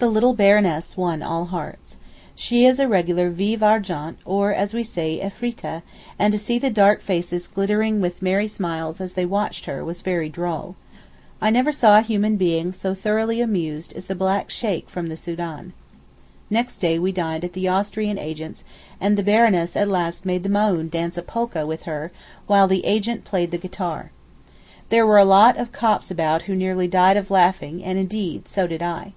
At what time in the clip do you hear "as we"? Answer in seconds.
4.54-4.84